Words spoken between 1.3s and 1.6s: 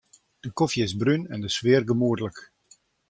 en de